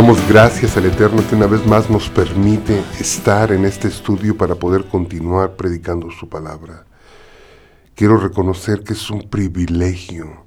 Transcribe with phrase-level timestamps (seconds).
[0.00, 4.54] Damos gracias al Eterno que una vez más nos permite estar en este estudio para
[4.54, 6.86] poder continuar predicando su palabra.
[7.94, 10.46] Quiero reconocer que es un privilegio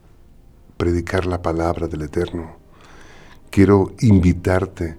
[0.76, 2.58] predicar la palabra del Eterno.
[3.52, 4.98] Quiero invitarte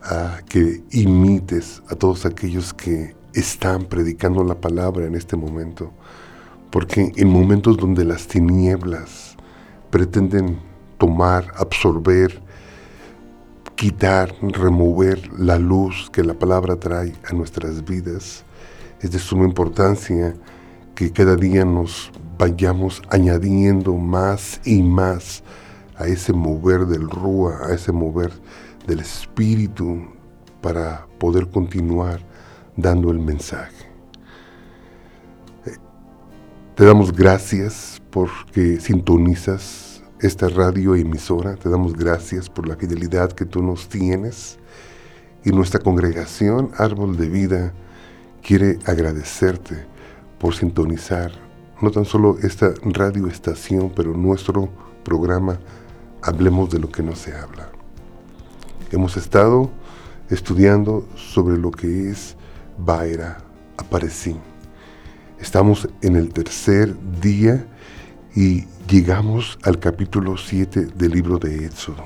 [0.00, 5.90] a que imites a todos aquellos que están predicando la palabra en este momento,
[6.70, 9.36] porque en momentos donde las tinieblas
[9.90, 10.60] pretenden
[10.98, 12.51] tomar, absorber,
[13.82, 18.44] quitar, remover la luz que la palabra trae a nuestras vidas.
[19.00, 20.36] Es de suma importancia
[20.94, 25.42] que cada día nos vayamos añadiendo más y más
[25.96, 28.30] a ese mover del Rúa, a ese mover
[28.86, 30.06] del Espíritu
[30.60, 32.20] para poder continuar
[32.76, 33.90] dando el mensaje.
[35.66, 35.76] Eh,
[36.76, 39.81] te damos gracias porque sintonizas
[40.22, 41.56] esta radio emisora.
[41.56, 44.58] Te damos gracias por la fidelidad que tú nos tienes.
[45.44, 47.74] Y nuestra congregación Árbol de Vida
[48.40, 49.84] quiere agradecerte
[50.38, 51.32] por sintonizar
[51.80, 54.68] no tan solo esta radio estación, pero nuestro
[55.04, 55.58] programa
[56.24, 57.68] Hablemos de lo que no se habla.
[58.92, 59.72] Hemos estado
[60.30, 62.36] estudiando sobre lo que es
[62.78, 63.38] Baera
[63.76, 64.36] Aparecí.
[65.40, 67.66] Estamos en el tercer día
[68.36, 72.04] y llegamos al capítulo 7 del libro de Éxodo,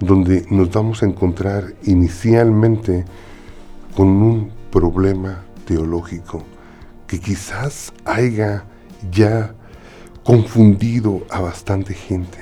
[0.00, 3.04] donde nos vamos a encontrar inicialmente
[3.96, 6.44] con un problema teológico
[7.06, 8.64] que quizás haya
[9.10, 9.54] ya
[10.22, 12.38] confundido a bastante gente.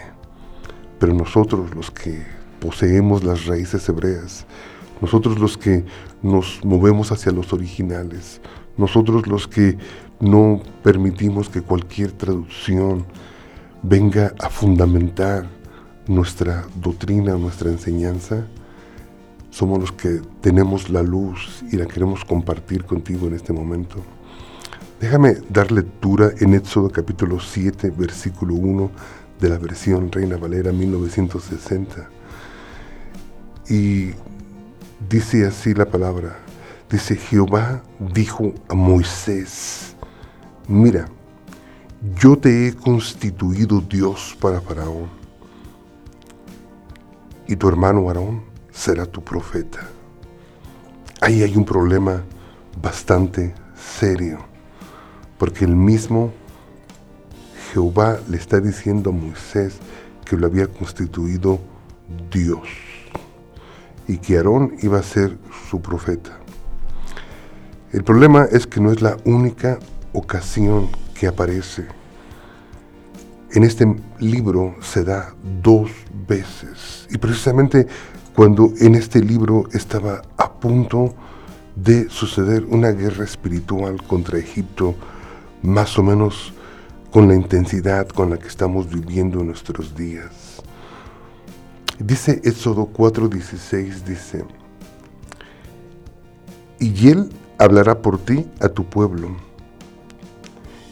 [0.99, 2.23] Pero nosotros los que
[2.61, 4.47] poseemos las raíces hebreas,
[5.01, 5.85] nosotros los que
[6.23, 8.41] nos movemos hacia los originales,
[8.77, 9.79] nosotros los que
[10.21, 13.05] no permitimos que cualquier traducción
[13.83, 15.49] venga a fundamentar
[16.07, 18.47] nuestra doctrina, nuestra enseñanza.
[19.51, 23.97] Somos los que tenemos la luz y la queremos compartir contigo en este momento.
[25.01, 28.91] Déjame dar lectura en Éxodo capítulo 7, versículo 1
[29.41, 32.09] de la versión Reina Valera 1960.
[33.69, 34.11] Y
[35.09, 36.39] dice así la palabra.
[36.91, 39.96] Dice, Jehová dijo a Moisés,
[40.69, 41.09] mira,
[42.21, 45.09] yo te he constituido Dios para Faraón,
[47.47, 49.89] y tu hermano Aarón será tu profeta.
[51.21, 52.23] Ahí hay un problema
[52.83, 54.39] bastante serio,
[55.39, 56.33] porque el mismo
[57.73, 59.79] Jehová le está diciendo a Moisés
[60.25, 61.61] que lo había constituido
[62.31, 62.69] Dios
[64.09, 65.39] y que Aarón iba a ser
[65.71, 66.39] su profeta.
[67.93, 69.79] El problema es que no es la única
[70.17, 71.87] ocasión que aparece.
[73.53, 73.87] En este
[74.19, 75.91] libro se da dos
[76.27, 77.07] veces.
[77.11, 77.87] Y precisamente
[78.35, 81.15] cuando en este libro estaba a punto
[81.75, 84.95] de suceder una guerra espiritual contra Egipto,
[85.63, 86.53] más o menos
[87.11, 90.63] con la intensidad con la que estamos viviendo nuestros días.
[91.99, 94.45] Dice Éxodo 4:16, dice,
[96.79, 99.46] y él hablará por ti a tu pueblo.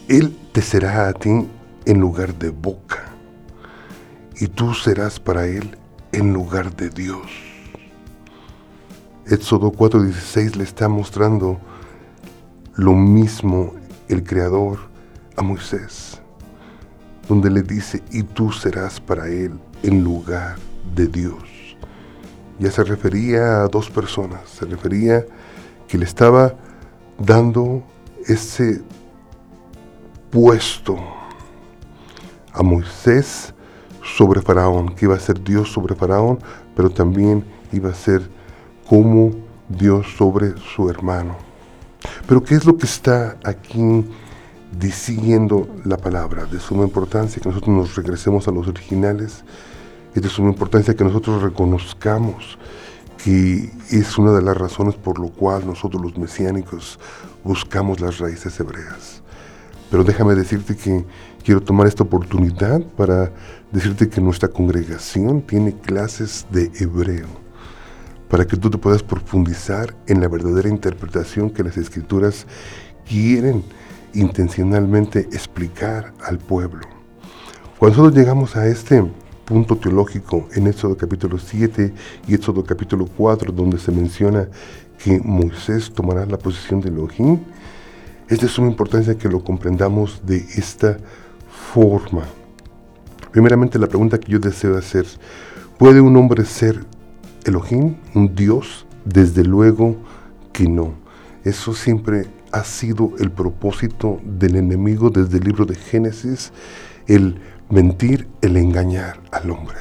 [0.07, 1.47] Él te será a ti
[1.85, 3.05] en lugar de boca,
[4.39, 5.75] y tú serás para él
[6.11, 7.25] en lugar de Dios.
[9.25, 11.59] Éxodo 4:16 le está mostrando
[12.75, 13.73] lo mismo
[14.07, 14.77] el Creador
[15.35, 16.21] a Moisés,
[17.27, 20.57] donde le dice, y tú serás para él en lugar
[20.95, 21.75] de Dios.
[22.59, 25.25] Ya se refería a dos personas, se refería
[25.87, 26.53] que le estaba
[27.17, 27.83] dando
[28.27, 28.83] ese
[30.31, 30.97] puesto
[32.53, 33.53] a Moisés
[34.03, 36.39] sobre Faraón, que iba a ser Dios sobre Faraón,
[36.75, 38.29] pero también iba a ser
[38.87, 39.31] como
[39.67, 41.35] Dios sobre su hermano.
[42.27, 44.05] Pero ¿qué es lo que está aquí
[44.79, 46.45] diciendo la palabra?
[46.45, 49.43] De suma importancia que nosotros nos regresemos a los originales,
[50.13, 52.57] es de suma importancia que nosotros reconozcamos
[53.17, 56.99] que es una de las razones por lo cual nosotros los mesiánicos
[57.43, 59.23] buscamos las raíces hebreas.
[59.89, 61.05] Pero déjame decirte que
[61.43, 63.31] quiero tomar esta oportunidad para
[63.71, 67.27] decirte que nuestra congregación tiene clases de hebreo,
[68.29, 72.47] para que tú te puedas profundizar en la verdadera interpretación que las escrituras
[73.07, 73.63] quieren
[74.13, 76.81] intencionalmente explicar al pueblo.
[77.77, 79.03] Cuando nosotros llegamos a este
[79.45, 81.93] punto teológico en Éxodo capítulo 7
[82.27, 84.47] y Éxodo capítulo 4, donde se menciona
[84.97, 87.39] que Moisés tomará la posición de Elohim,
[88.27, 90.97] es de suma importancia que lo comprendamos de esta
[91.73, 92.23] forma.
[93.31, 95.05] Primeramente, la pregunta que yo deseo hacer,
[95.77, 96.85] ¿puede un hombre ser
[97.43, 98.85] Elohim, un Dios?
[99.03, 99.97] Desde luego
[100.51, 100.93] que no.
[101.43, 106.51] Eso siempre ha sido el propósito del enemigo desde el libro de Génesis,
[107.05, 107.39] el
[107.69, 109.77] mentir, el engañar al hombre.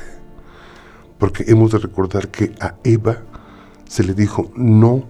[1.16, 3.22] Porque hemos de recordar que a Eva
[3.88, 5.04] se le dijo, no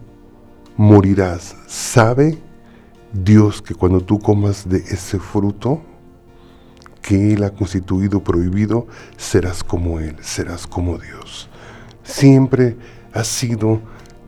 [0.77, 1.57] morirás.
[1.67, 2.39] ¿Sabe
[3.15, 5.81] Dios que cuando tú comas de ese fruto
[7.01, 11.49] que Él ha constituido prohibido, serás como Él, serás como Dios?
[12.03, 12.77] Siempre
[13.13, 13.81] ha sido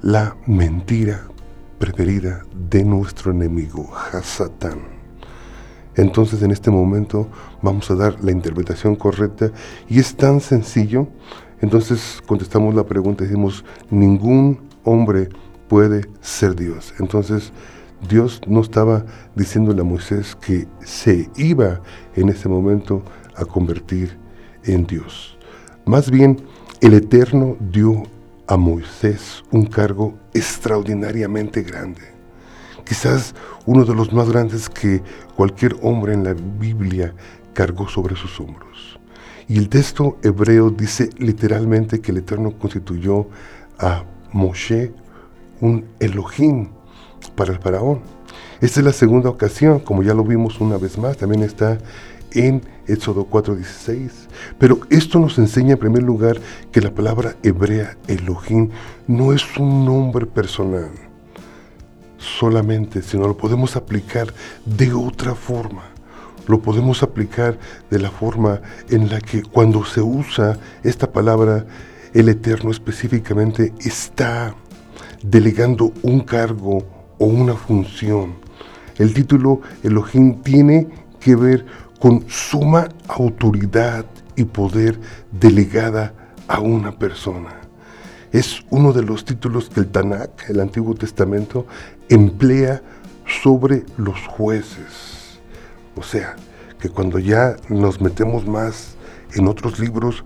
[0.02, 1.26] la mentira
[1.78, 4.96] preferida de nuestro enemigo, Hasatán.
[5.96, 7.28] Entonces en este momento
[7.62, 9.50] vamos a dar la interpretación correcta
[9.88, 11.08] y es tan sencillo.
[11.60, 15.30] Entonces contestamos la pregunta y decimos, ningún hombre
[15.68, 16.94] puede ser Dios.
[17.00, 17.52] Entonces
[18.08, 19.04] Dios no estaba
[19.34, 21.80] diciéndole a Moisés que se iba
[22.14, 23.02] en ese momento
[23.34, 24.16] a convertir
[24.64, 25.38] en Dios.
[25.84, 26.42] Más bien,
[26.80, 28.02] el Eterno dio
[28.46, 32.02] a Moisés un cargo extraordinariamente grande.
[32.84, 33.34] Quizás
[33.64, 35.02] uno de los más grandes que
[35.34, 37.14] cualquier hombre en la Biblia
[37.52, 39.00] cargó sobre sus hombros.
[39.48, 43.28] Y el texto hebreo dice literalmente que el Eterno constituyó
[43.78, 44.92] a Moshe
[45.60, 46.68] un Elohim
[47.36, 48.00] para el faraón.
[48.60, 51.78] Esta es la segunda ocasión, como ya lo vimos una vez más, también está
[52.32, 54.28] en Éxodo 4:16.
[54.58, 56.38] Pero esto nos enseña en primer lugar
[56.72, 58.70] que la palabra hebrea Elohim
[59.06, 60.90] no es un nombre personal
[62.18, 64.32] solamente, sino lo podemos aplicar
[64.64, 65.84] de otra forma.
[66.46, 67.58] Lo podemos aplicar
[67.90, 71.66] de la forma en la que cuando se usa esta palabra,
[72.14, 74.54] el Eterno específicamente está
[75.22, 78.34] delegando un cargo o una función.
[78.98, 80.88] El título Elohim tiene
[81.20, 81.66] que ver
[81.98, 84.98] con suma autoridad y poder
[85.32, 86.14] delegada
[86.48, 87.60] a una persona.
[88.32, 91.66] Es uno de los títulos que el Tanakh, el Antiguo Testamento,
[92.08, 92.82] emplea
[93.42, 95.40] sobre los jueces.
[95.96, 96.36] O sea,
[96.78, 98.96] que cuando ya nos metemos más
[99.34, 100.24] en otros libros,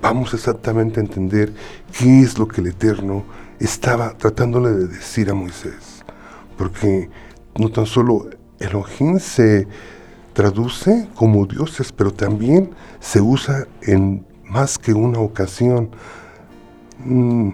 [0.00, 1.52] vamos exactamente a entender
[1.96, 3.24] qué es lo que el Eterno
[3.60, 6.01] estaba tratándole de decir a Moisés.
[6.62, 7.10] Porque
[7.58, 8.30] no tan solo
[8.60, 9.66] Elohim se
[10.32, 12.70] traduce como dioses, pero también
[13.00, 15.90] se usa en más que una ocasión
[17.04, 17.48] mm,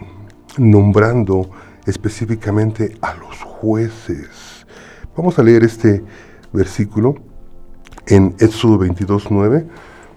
[0.58, 1.48] nombrando
[1.86, 4.66] específicamente a los jueces.
[5.16, 6.04] Vamos a leer este
[6.52, 7.14] versículo
[8.08, 9.66] en Éxodo 22.9,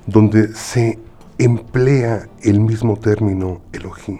[0.05, 0.99] donde se
[1.37, 4.19] emplea el mismo término Elohim.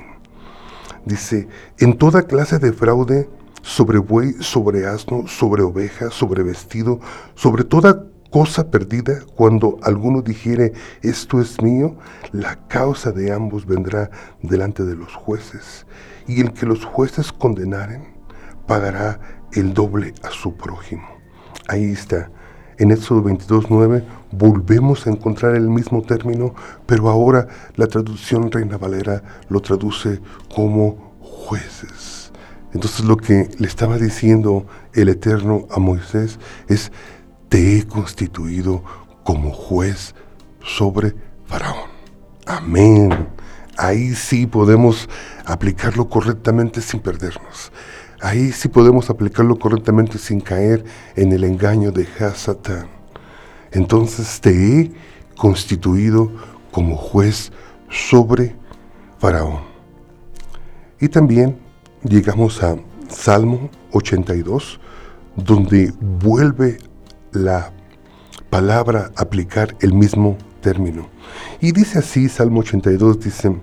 [1.05, 3.27] Dice, en toda clase de fraude,
[3.61, 6.99] sobre buey, sobre asno, sobre oveja, sobre vestido,
[7.35, 10.71] sobre toda cosa perdida, cuando alguno dijere,
[11.01, 11.97] esto es mío,
[12.31, 14.09] la causa de ambos vendrá
[14.41, 15.85] delante de los jueces,
[16.27, 18.15] y el que los jueces condenaren,
[18.67, 19.19] pagará
[19.51, 21.03] el doble a su prójimo.
[21.67, 22.31] Ahí está.
[22.77, 29.21] En Éxodo 22.9 volvemos a encontrar el mismo término, pero ahora la traducción Reina Valera
[29.49, 30.21] lo traduce
[30.55, 32.20] como jueces.
[32.73, 36.91] Entonces lo que le estaba diciendo el Eterno a Moisés es,
[37.49, 38.83] te he constituido
[39.23, 40.15] como juez
[40.63, 41.13] sobre
[41.45, 41.89] Faraón.
[42.45, 43.27] Amén.
[43.77, 45.09] Ahí sí podemos
[45.45, 47.71] aplicarlo correctamente sin perdernos.
[48.21, 50.85] Ahí sí podemos aplicarlo correctamente sin caer
[51.15, 52.87] en el engaño de Hasatán.
[53.71, 54.91] Entonces te he
[55.35, 56.31] constituido
[56.71, 57.51] como juez
[57.89, 58.55] sobre
[59.17, 59.61] Faraón.
[60.99, 61.57] Y también
[62.03, 62.77] llegamos a
[63.09, 64.79] Salmo 82,
[65.35, 66.79] donde vuelve
[67.31, 67.71] la
[68.49, 71.09] palabra aplicar el mismo término.
[71.59, 73.55] Y dice así, Salmo 82, dice,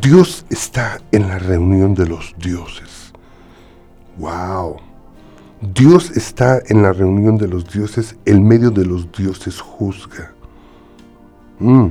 [0.00, 3.12] Dios está en la reunión de los dioses.
[4.18, 4.76] ¡Wow!
[5.60, 10.32] Dios está en la reunión de los dioses, el medio de los dioses juzga.
[11.58, 11.88] Mm.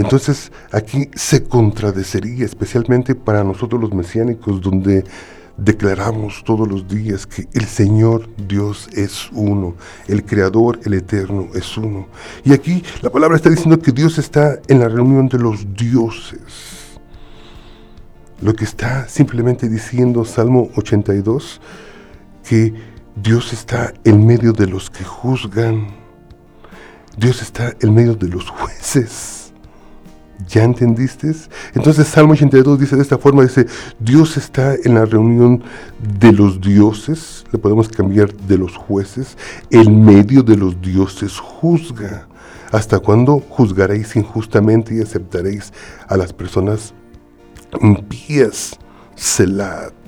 [0.00, 5.04] Entonces aquí se contradecería, especialmente para nosotros los mesiánicos, donde
[5.58, 9.74] declaramos todos los días que el Señor Dios es uno,
[10.08, 12.06] el Creador, el Eterno es uno.
[12.44, 16.98] Y aquí la palabra está diciendo que Dios está en la reunión de los dioses.
[18.40, 21.60] Lo que está simplemente diciendo Salmo 82,
[22.42, 22.72] que
[23.16, 25.88] Dios está en medio de los que juzgan.
[27.18, 29.39] Dios está en medio de los jueces.
[30.48, 31.32] ¿Ya entendiste?
[31.74, 33.66] Entonces Salmo 82 dice de esta forma, dice,
[33.98, 35.62] Dios está en la reunión
[36.18, 39.36] de los dioses, le podemos cambiar de los jueces,
[39.70, 42.26] en medio de los dioses juzga.
[42.72, 45.72] ¿Hasta cuándo juzgaréis injustamente y aceptaréis
[46.06, 46.94] a las personas
[47.80, 48.78] impías,
[49.16, 49.99] Selat.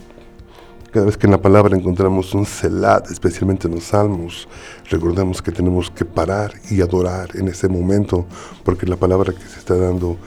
[0.92, 4.46] Cada vez que en la palabra encontramos un Selat, especialmente en los salmos,
[4.90, 8.26] recordemos que tenemos que parar y adorar en ese momento,
[8.62, 10.18] porque la palabra que se está dando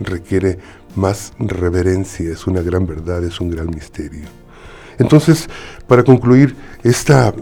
[0.00, 0.58] requiere
[0.96, 4.26] más reverencia, es una gran verdad, es un gran misterio.
[4.98, 5.48] Entonces,
[5.86, 7.32] para concluir esta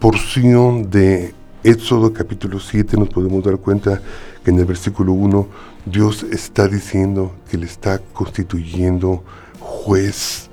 [0.00, 4.00] porción de Éxodo capítulo 7 nos podemos dar cuenta
[4.42, 5.48] que en el versículo 1
[5.84, 9.22] Dios está diciendo que le está constituyendo
[9.60, 10.48] juez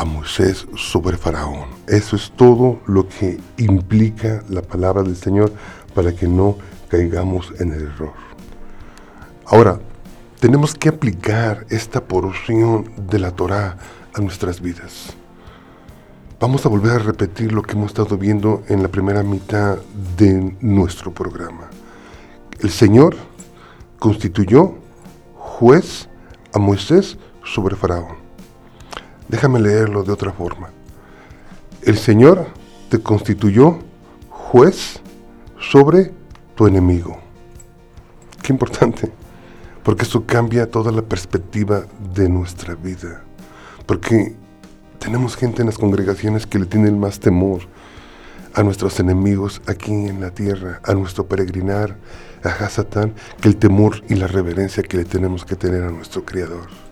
[0.00, 1.68] a Moisés sobre Faraón.
[1.86, 5.52] Eso es todo lo que implica la palabra del Señor
[5.94, 6.56] para que no
[6.88, 8.14] caigamos en el error.
[9.44, 9.78] Ahora,
[10.40, 13.76] tenemos que aplicar esta porción de la Torah
[14.14, 15.12] a nuestras vidas.
[16.40, 19.76] Vamos a volver a repetir lo que hemos estado viendo en la primera mitad
[20.16, 21.68] de nuestro programa.
[22.60, 23.16] El Señor
[23.98, 24.76] constituyó
[25.34, 26.08] juez
[26.54, 28.29] a Moisés sobre Faraón.
[29.30, 30.70] Déjame leerlo de otra forma.
[31.82, 32.48] El Señor
[32.88, 33.78] te constituyó
[34.28, 34.98] juez
[35.60, 36.12] sobre
[36.56, 37.16] tu enemigo.
[38.42, 39.12] Qué importante,
[39.84, 43.22] porque eso cambia toda la perspectiva de nuestra vida.
[43.86, 44.34] Porque
[44.98, 47.60] tenemos gente en las congregaciones que le tienen más temor
[48.52, 51.96] a nuestros enemigos aquí en la tierra, a nuestro peregrinar,
[52.42, 56.24] a Hasatán, que el temor y la reverencia que le tenemos que tener a nuestro
[56.24, 56.89] Creador.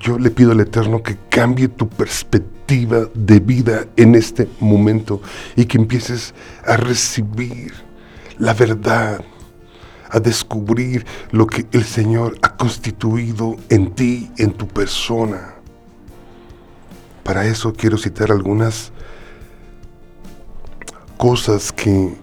[0.00, 5.20] Yo le pido al Eterno que cambie tu perspectiva de vida en este momento
[5.56, 6.34] y que empieces
[6.66, 7.72] a recibir
[8.38, 9.24] la verdad,
[10.10, 15.54] a descubrir lo que el Señor ha constituido en ti, en tu persona.
[17.22, 18.92] Para eso quiero citar algunas
[21.16, 22.14] cosas que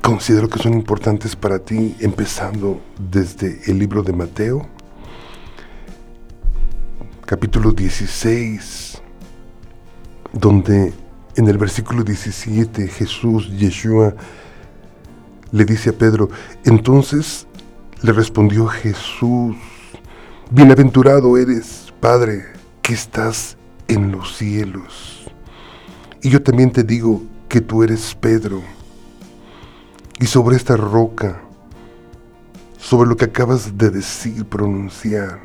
[0.00, 4.68] considero que son importantes para ti, empezando desde el libro de Mateo,
[7.26, 9.02] capítulo 16,
[10.32, 10.94] donde
[11.34, 14.14] en el versículo 17 Jesús, Yeshua,
[15.50, 16.30] le dice a Pedro,
[16.64, 17.48] entonces
[18.02, 19.56] le respondió Jesús,
[20.52, 22.44] bienaventurado eres, Padre,
[22.80, 23.56] que estás
[23.88, 25.26] en los cielos.
[26.22, 28.62] Y yo también te digo que tú eres Pedro.
[30.20, 31.40] Y sobre esta roca,
[32.78, 35.40] sobre lo que acabas de decir, pronunciar,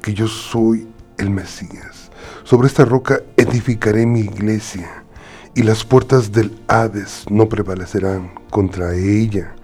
[0.00, 0.88] que yo soy
[1.18, 2.10] el Mesías.
[2.44, 5.04] Sobre esta roca edificaré mi iglesia
[5.54, 9.54] y las puertas del Hades no prevalecerán contra ella.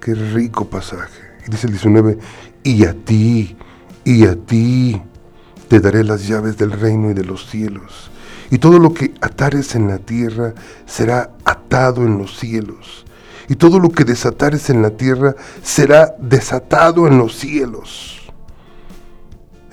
[0.00, 1.22] Qué rico pasaje.
[1.48, 2.18] Dice el 19,
[2.62, 3.56] y a ti,
[4.04, 5.00] y a ti,
[5.68, 8.10] te daré las llaves del reino y de los cielos.
[8.50, 10.54] Y todo lo que atares en la tierra
[10.86, 13.04] será atado en los cielos.
[13.48, 18.17] Y todo lo que desatares en la tierra será desatado en los cielos.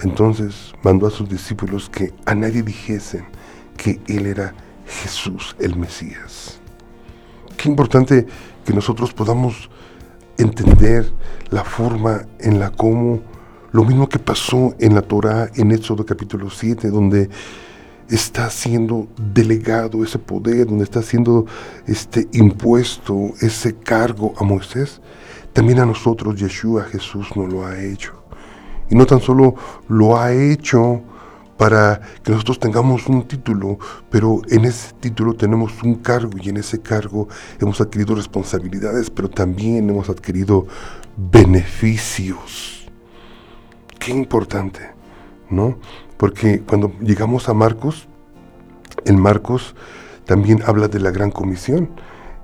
[0.06, 3.26] Entonces mandó a sus discípulos que a nadie dijesen
[3.76, 4.54] que Él era
[4.86, 6.60] Jesús el Mesías.
[7.58, 8.28] Qué importante
[8.64, 9.68] que nosotros podamos
[10.38, 11.12] entender
[11.50, 13.20] la forma en la cómo
[13.72, 17.28] lo mismo que pasó en la Torá, en Éxodo capítulo 7, donde
[18.08, 21.48] está siendo delegado ese poder, donde está siendo
[21.88, 25.02] este, impuesto ese cargo a Moisés,
[25.52, 28.15] también a nosotros Yeshua Jesús nos lo ha hecho.
[28.90, 29.56] Y no tan solo
[29.88, 31.02] lo ha hecho
[31.58, 36.58] para que nosotros tengamos un título, pero en ese título tenemos un cargo y en
[36.58, 37.28] ese cargo
[37.60, 40.68] hemos adquirido responsabilidades, pero también hemos adquirido
[41.16, 42.88] beneficios.
[44.00, 44.82] Qué importante,
[45.50, 45.78] ¿no?
[46.18, 48.08] Porque cuando llegamos a Marcos,
[49.06, 49.76] en Marcos
[50.26, 51.90] también habla de la gran comisión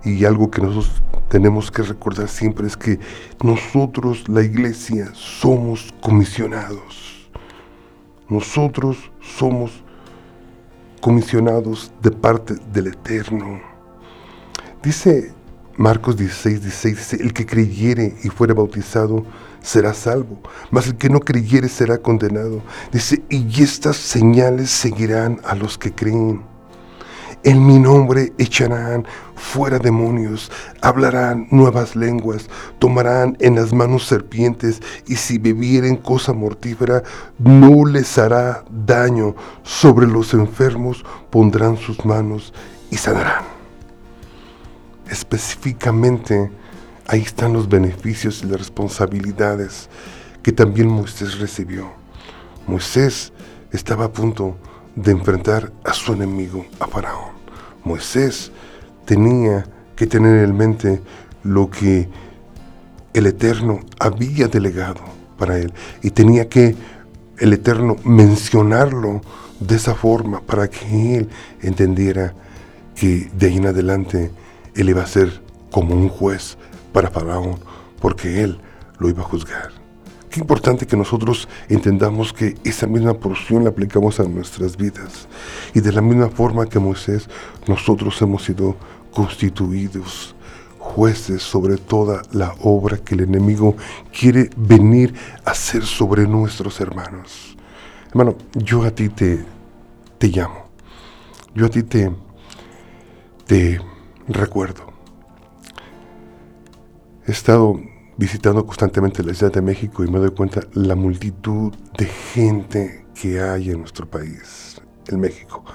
[0.03, 3.00] y algo que nosotros tenemos que recordar siempre es que
[3.43, 7.29] nosotros, la iglesia, somos comisionados.
[8.27, 9.84] Nosotros somos
[11.01, 13.62] comisionados de parte del Eterno.
[14.84, 15.34] Dice
[15.77, 19.25] Marcos 16, 16, dice, el que creyere y fuere bautizado
[19.62, 20.39] será salvo,
[20.70, 22.62] mas el que no creyere será condenado.
[22.91, 26.50] Dice, y estas señales seguirán a los que creen.
[27.43, 29.05] En mi nombre echarán
[29.36, 37.03] fuera demonios, hablarán nuevas lenguas, tomarán en las manos serpientes, y si bebieren cosa mortífera,
[37.39, 39.36] no les hará daño.
[39.63, 42.53] Sobre los enfermos pondrán sus manos
[42.91, 43.43] y sanarán.
[45.10, 46.51] Específicamente,
[47.12, 49.89] Ahí están los beneficios y las responsabilidades
[50.41, 51.91] que también Moisés recibió.
[52.67, 53.33] Moisés
[53.74, 54.55] estaba a punto
[54.95, 57.21] de enfrentar a su enemigo, a Faraón.
[57.84, 58.52] Moisés
[59.06, 61.02] tenía que tener en mente
[61.44, 62.10] lo que
[63.14, 65.02] el Eterno había delegado
[65.38, 66.76] para él y tenía que
[67.40, 69.22] el Eterno mencionarlo
[69.60, 71.30] de esa forma para que él
[71.62, 72.34] entendiera
[72.96, 74.32] que de ahí en adelante
[74.76, 76.58] él iba a ser como un juez
[76.94, 77.60] para Faraón,
[78.00, 78.60] porque él
[79.00, 79.81] lo iba a juzgar.
[80.32, 85.28] Qué importante que nosotros entendamos que esa misma porción la aplicamos a nuestras vidas.
[85.74, 87.30] Y de la misma forma que Moisés,
[87.68, 88.78] nosotros hemos sido
[89.12, 90.34] constituidos
[90.80, 93.76] jueces sobre toda la obra que el enemigo
[94.18, 97.58] quiere venir a hacer sobre nuestros hermanos.
[98.08, 99.44] Hermano, yo a ti te,
[100.18, 100.66] te llamo.
[101.54, 102.10] Yo a ti te,
[103.46, 103.82] te
[104.30, 104.94] recuerdo.
[107.28, 107.90] He estado
[108.22, 113.42] visitando constantemente la Ciudad de México y me doy cuenta la multitud de gente que
[113.42, 115.66] hay en nuestro país, en México,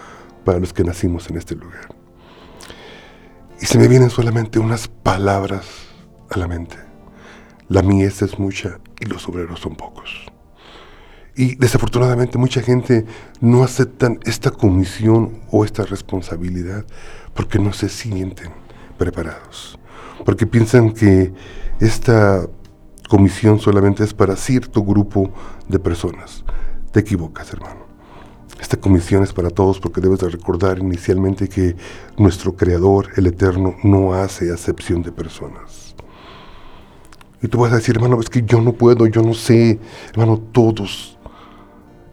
[0.45, 1.89] para los que nacimos en este lugar.
[3.61, 5.67] Y se me vienen solamente unas palabras
[6.31, 6.77] a la mente.
[7.69, 10.27] La mies es mucha y los obreros son pocos.
[11.35, 13.07] Y desafortunadamente mucha gente
[13.41, 16.85] no aceptan esta comisión o esta responsabilidad
[17.35, 18.53] porque no se sienten
[18.99, 19.81] preparados.
[20.25, 21.33] Porque piensan que
[21.81, 22.49] esta
[23.09, 25.31] comisión solamente es para cierto grupo
[25.69, 26.45] de personas.
[26.93, 27.87] Te equivocas, hermano.
[28.61, 31.77] Esta comisión es para todos porque debes de recordar inicialmente que
[32.17, 35.95] nuestro Creador, el Eterno, no hace acepción de personas.
[37.43, 39.79] Y tú vas a decir, hermano, es que yo no puedo, yo no sé.
[40.11, 41.19] Hermano, todos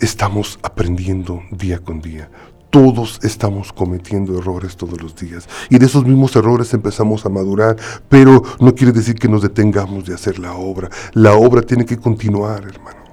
[0.02, 2.30] estamos aprendiendo día con día.
[2.74, 5.48] Todos estamos cometiendo errores todos los días.
[5.70, 7.78] Y de esos mismos errores empezamos a madurar,
[8.10, 10.90] pero no quiere decir que nos detengamos de hacer la obra.
[11.14, 13.04] La obra tiene que continuar, hermano.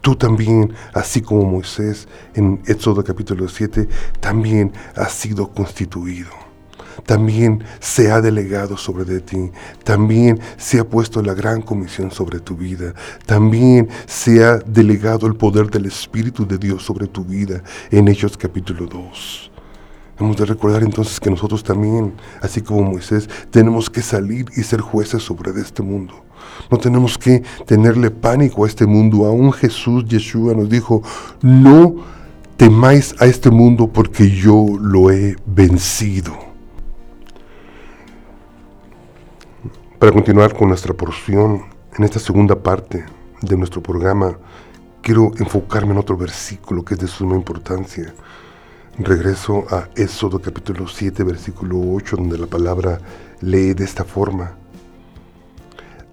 [0.00, 3.88] Tú también, así como Moisés en Éxodo capítulo 7,
[4.20, 6.30] también has sido constituido.
[7.06, 9.50] También se ha delegado sobre de ti.
[9.84, 12.94] También se ha puesto la gran comisión sobre tu vida.
[13.26, 18.36] También se ha delegado el poder del Espíritu de Dios sobre tu vida en Hechos
[18.36, 19.50] capítulo 2.
[20.20, 24.80] Hemos de recordar entonces que nosotros también, así como Moisés, tenemos que salir y ser
[24.80, 26.14] jueces sobre este mundo.
[26.70, 29.26] No tenemos que tenerle pánico a este mundo.
[29.26, 31.02] Aún Jesús, Yeshua, nos dijo,
[31.40, 31.96] no
[32.56, 36.51] temáis a este mundo porque yo lo he vencido.
[40.02, 41.62] Para continuar con nuestra porción,
[41.96, 43.06] en esta segunda parte
[43.40, 44.36] de nuestro programa,
[45.00, 48.12] quiero enfocarme en otro versículo que es de suma importancia.
[48.98, 52.98] Regreso a Éxodo capítulo 7, versículo 8, donde la palabra
[53.42, 54.56] lee de esta forma.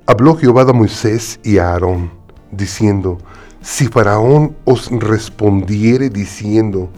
[0.06, 2.12] Habló Jehová a Moisés y a Aarón,
[2.52, 3.18] diciendo,
[3.60, 6.92] si Faraón os respondiere diciendo,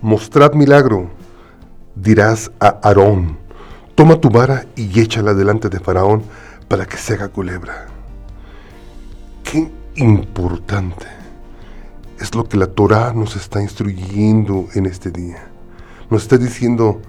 [0.00, 1.10] mostrad milagro,
[1.94, 3.36] dirás a Aarón,
[3.98, 6.22] toma tu vara y échala delante de Faraón
[6.68, 7.88] para que se haga culebra.
[9.42, 11.08] Qué importante
[12.20, 15.48] es lo que la Torah nos está instruyendo en este día.
[16.10, 17.02] Nos está diciendo,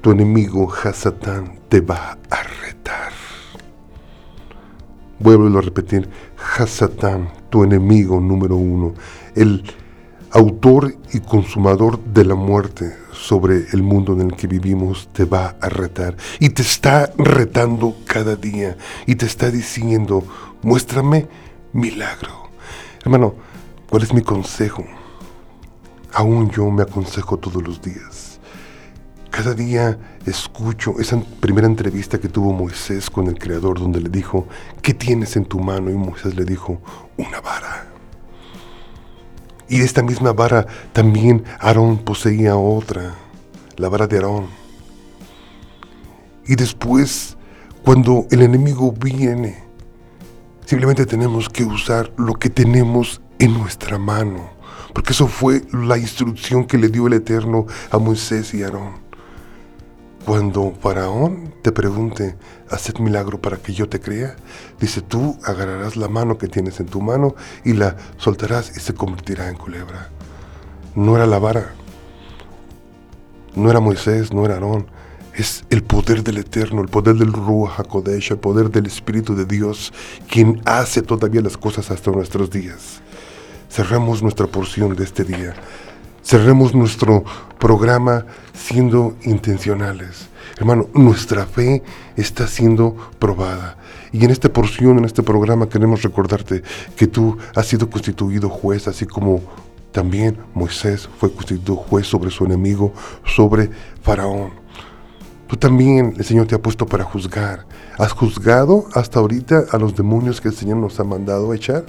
[0.00, 3.12] tu enemigo Hasatán te va a retar.
[5.18, 6.08] Vuelvo a repetir,
[6.56, 8.94] Hasatán, tu enemigo número uno,
[9.34, 9.62] el
[10.32, 15.56] autor y consumador de la muerte sobre el mundo en el que vivimos, te va
[15.60, 16.16] a retar.
[16.40, 18.76] Y te está retando cada día.
[19.06, 20.24] Y te está diciendo,
[20.62, 21.28] muéstrame
[21.72, 22.50] milagro.
[23.04, 23.34] Hermano,
[23.90, 24.84] ¿cuál es mi consejo?
[26.14, 28.40] Aún yo me aconsejo todos los días.
[29.30, 34.46] Cada día escucho esa primera entrevista que tuvo Moisés con el Creador donde le dijo,
[34.82, 35.90] ¿qué tienes en tu mano?
[35.90, 36.80] Y Moisés le dijo,
[37.16, 37.91] una vara.
[39.72, 43.14] Y de esta misma vara también Aarón poseía otra,
[43.78, 44.48] la vara de Aarón.
[46.46, 47.38] Y después,
[47.82, 49.64] cuando el enemigo viene,
[50.66, 54.50] simplemente tenemos que usar lo que tenemos en nuestra mano,
[54.92, 59.01] porque eso fue la instrucción que le dio el Eterno a Moisés y Aarón.
[60.24, 62.36] Cuando Faraón te pregunte,
[62.70, 64.36] haced milagro para que yo te crea,
[64.80, 68.94] dice tú agarrarás la mano que tienes en tu mano y la soltarás y se
[68.94, 70.10] convertirá en culebra.
[70.94, 71.74] No era la vara,
[73.56, 74.86] no era Moisés, no era Aarón,
[75.34, 79.44] es el poder del Eterno, el poder del Ruach HaKodesh, el poder del Espíritu de
[79.44, 79.92] Dios,
[80.28, 83.00] quien hace todavía las cosas hasta nuestros días.
[83.70, 85.54] Cerramos nuestra porción de este día.
[86.22, 87.24] Cerremos nuestro
[87.58, 90.28] programa siendo intencionales.
[90.56, 91.82] Hermano, nuestra fe
[92.16, 93.76] está siendo probada.
[94.12, 96.62] Y en esta porción, en este programa, queremos recordarte
[96.96, 99.40] que tú has sido constituido juez, así como
[99.90, 102.92] también Moisés fue constituido juez sobre su enemigo,
[103.24, 103.70] sobre
[104.02, 104.50] Faraón.
[105.48, 107.66] Tú también, el Señor te ha puesto para juzgar.
[107.98, 111.84] ¿Has juzgado hasta ahorita a los demonios que el Señor nos ha mandado a echar?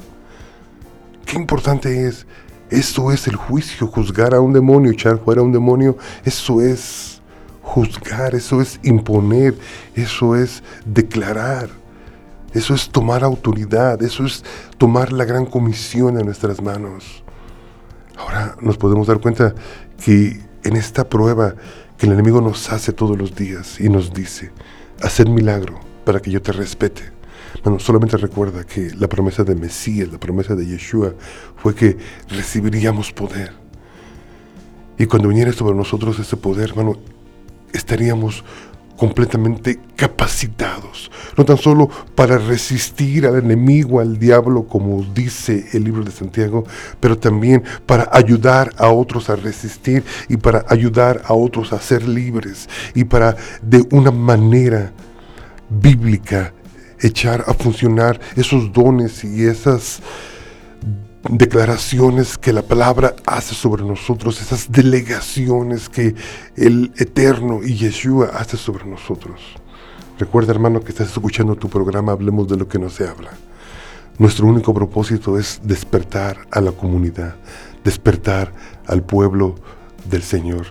[1.34, 2.26] qué importante es.
[2.74, 5.96] Eso es el juicio, juzgar a un demonio, echar fuera a un demonio.
[6.26, 7.22] Eso es
[7.62, 9.56] juzgar, eso es imponer,
[9.96, 11.70] eso es declarar.
[12.52, 14.44] Eso es tomar autoridad, eso es
[14.80, 17.24] tomar la gran comisión en nuestras manos.
[18.18, 19.54] Ahora nos podemos dar cuenta
[20.04, 21.54] que en esta prueba
[21.98, 24.52] que el enemigo nos hace todos los días y nos dice,
[25.02, 27.12] hacer milagro para que yo te respete.
[27.64, 31.14] Bueno, solamente recuerda que la promesa de Mesías, la promesa de Yeshua,
[31.56, 31.98] fue que
[32.28, 33.54] recibiríamos poder.
[34.98, 36.98] Y cuando viniera sobre nosotros ese poder, hermano,
[37.72, 38.44] estaríamos
[38.98, 46.04] completamente capacitados, no tan solo para resistir al enemigo, al diablo, como dice el libro
[46.04, 46.66] de Santiago,
[47.00, 52.08] pero también para ayudar a otros a resistir y para ayudar a otros a ser
[52.08, 54.92] libres y para de una manera
[55.70, 56.54] bíblica
[57.04, 60.02] echar a funcionar esos dones y esas
[61.30, 66.16] declaraciones que la palabra hace sobre nosotros, esas delegaciones que
[66.56, 69.42] el Eterno y Yeshua hace sobre nosotros.
[70.20, 73.32] Recuerda, hermano, que estás escuchando tu programa Hablemos de lo que no se habla.
[74.20, 77.36] Nuestro único propósito es despertar a la comunidad,
[77.84, 78.54] despertar
[78.86, 79.56] al pueblo
[80.10, 80.68] del Señor.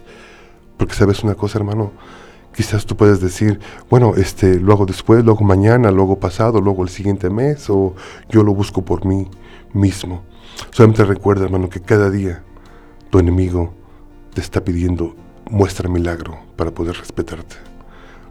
[0.78, 1.92] Porque sabes una cosa, hermano,
[2.54, 6.60] quizás tú puedes decir, bueno, este, lo hago después, lo hago mañana, lo hago pasado,
[6.60, 7.94] luego el siguiente mes, o
[8.28, 9.28] yo lo busco por mí
[9.72, 10.22] mismo.
[10.70, 12.42] Solamente recuerda, hermano, que cada día
[13.10, 13.74] tu enemigo
[14.34, 15.16] te está pidiendo,
[15.50, 17.56] muestra milagro para poder respetarte.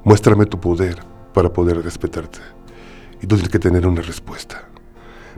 [0.04, 0.98] Muéstrame tu poder
[1.34, 2.40] para poder respetarte.
[3.22, 4.69] Y tú tienes que tener una respuesta.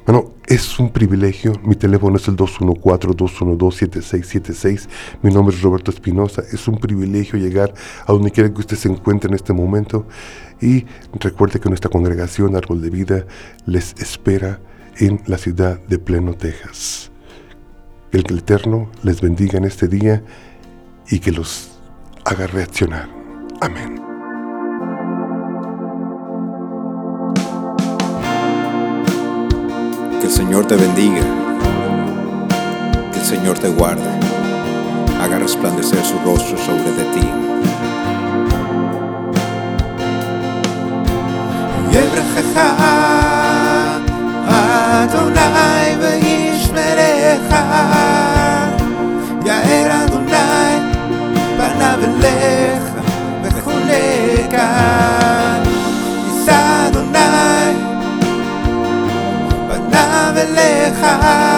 [0.06, 1.54] Bueno, es un privilegio.
[1.64, 4.90] Mi teléfono es el 214-212-7676.
[5.22, 6.42] Mi nombre es Roberto Espinosa.
[6.52, 7.72] Es un privilegio llegar
[8.06, 10.08] a donde quiera que usted se encuentre en este momento.
[10.60, 10.86] Y
[11.20, 13.28] recuerde que nuestra congregación Árbol de Vida
[13.66, 14.60] les espera
[14.98, 17.12] en la ciudad de Pleno, Texas.
[18.12, 20.24] El que el Eterno les bendiga en este día
[21.10, 21.80] y que los
[22.26, 23.08] haga reaccionar.
[23.62, 24.11] Amén.
[30.32, 31.24] El Señor te bendiga,
[33.12, 34.10] que el Señor te guarde,
[35.22, 37.32] haga resplandecer su rostro sobre de ti.
[60.94, 61.51] 海